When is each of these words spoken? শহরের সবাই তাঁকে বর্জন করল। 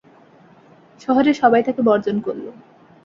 শহরের 1.01 1.35
সবাই 1.41 1.61
তাঁকে 1.63 1.81
বর্জন 1.81 2.17
করল। 2.19 2.45